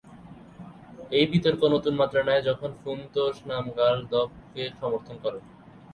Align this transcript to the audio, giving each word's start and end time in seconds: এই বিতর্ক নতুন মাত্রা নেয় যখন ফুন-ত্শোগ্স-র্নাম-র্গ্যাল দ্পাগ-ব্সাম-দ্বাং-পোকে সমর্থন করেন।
এই 1.11 1.25
বিতর্ক 1.31 1.61
নতুন 1.75 1.93
মাত্রা 2.01 2.21
নেয় 2.23 2.43
যখন 2.49 2.69
ফুন-ত্শোগ্স-র্নাম-র্গ্যাল 2.81 3.97
দ্পাগ-ব্সাম-দ্বাং-পোকে 4.01 4.63
সমর্থন 4.79 5.15
করেন। 5.23 5.43